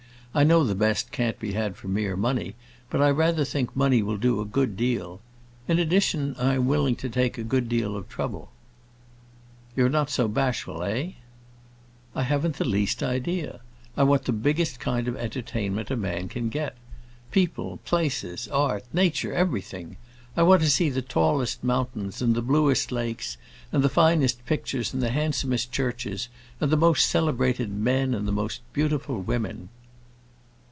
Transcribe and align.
I 0.33 0.45
know 0.45 0.63
the 0.63 0.75
best 0.75 1.11
can't 1.11 1.37
be 1.39 1.51
had 1.51 1.75
for 1.75 1.89
mere 1.89 2.15
money, 2.15 2.55
but 2.89 3.01
I 3.01 3.09
rather 3.09 3.43
think 3.43 3.75
money 3.75 4.01
will 4.01 4.15
do 4.15 4.39
a 4.39 4.45
good 4.45 4.77
deal. 4.77 5.19
In 5.67 5.77
addition, 5.77 6.37
I 6.37 6.53
am 6.53 6.67
willing 6.67 6.95
to 7.03 7.09
take 7.09 7.37
a 7.37 7.43
good 7.43 7.67
deal 7.67 7.97
of 7.97 8.07
trouble." 8.07 8.49
"You 9.75 9.87
are 9.87 9.89
not 9.89 10.09
bashful, 10.33 10.83
eh?" 10.83 11.15
"I 12.15 12.23
haven't 12.23 12.55
the 12.55 12.63
least 12.63 13.03
idea. 13.03 13.59
I 13.97 14.03
want 14.03 14.23
the 14.23 14.31
biggest 14.31 14.79
kind 14.79 15.09
of 15.09 15.17
entertainment 15.17 15.91
a 15.91 15.97
man 15.97 16.29
can 16.29 16.47
get. 16.47 16.77
People, 17.31 17.81
places, 17.83 18.47
art, 18.47 18.85
nature, 18.93 19.33
everything! 19.33 19.97
I 20.37 20.43
want 20.43 20.61
to 20.61 20.69
see 20.69 20.89
the 20.89 21.01
tallest 21.01 21.61
mountains, 21.61 22.21
and 22.21 22.35
the 22.35 22.41
bluest 22.41 22.89
lakes, 22.89 23.35
and 23.73 23.83
the 23.83 23.89
finest 23.89 24.45
pictures 24.45 24.93
and 24.93 25.03
the 25.03 25.09
handsomest 25.11 25.73
churches, 25.73 26.29
and 26.61 26.71
the 26.71 26.77
most 26.77 27.05
celebrated 27.09 27.69
men, 27.69 28.13
and 28.13 28.25
the 28.25 28.31
most 28.31 28.61
beautiful 28.71 29.21
women." 29.21 29.67